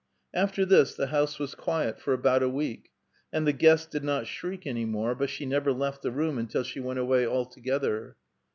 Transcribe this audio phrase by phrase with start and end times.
[0.33, 2.89] After this the house was quiet for about a week,
[3.31, 6.63] and the guest did not shriek any more, but she never left the room until
[6.63, 8.15] she went awaj' altogether.